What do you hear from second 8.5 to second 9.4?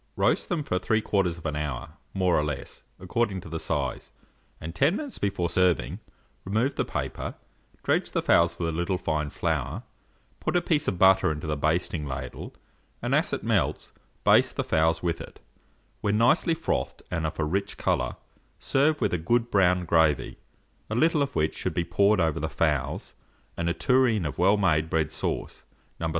with a little fine